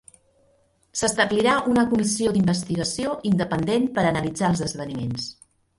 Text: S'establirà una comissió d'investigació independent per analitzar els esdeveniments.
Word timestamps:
S'establirà 1.01 1.53
una 1.73 1.85
comissió 1.93 2.33
d'investigació 2.39 3.15
independent 3.35 3.89
per 3.99 4.09
analitzar 4.15 4.55
els 4.55 4.69
esdeveniments. 4.71 5.33